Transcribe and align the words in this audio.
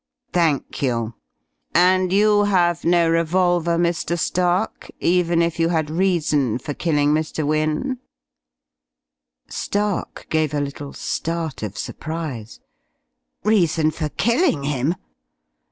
"Thank 0.33 0.81
you.... 0.81 1.13
And 1.75 2.11
you 2.11 2.45
have 2.45 2.83
no 2.83 3.07
revolver, 3.07 3.77
Mr. 3.77 4.17
Stark, 4.17 4.89
even 4.99 5.43
if 5.43 5.59
you 5.59 5.69
had 5.69 5.91
reason 5.91 6.57
for 6.57 6.73
killing 6.73 7.13
Mr. 7.13 7.45
Wynne?" 7.45 7.99
Stark 9.47 10.25
gave 10.31 10.55
a 10.55 10.59
little 10.59 10.93
start 10.93 11.61
of 11.61 11.77
surprise. 11.77 12.59
"Reason 13.43 13.91
for 13.91 14.09
killing 14.09 14.63
him? 14.63 14.95